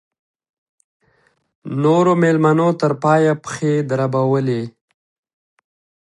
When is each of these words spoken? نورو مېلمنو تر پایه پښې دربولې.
نورو 1.81 2.13
مېلمنو 2.21 2.69
تر 2.81 2.91
پایه 3.03 3.33
پښې 3.43 3.73
دربولې. 3.89 4.61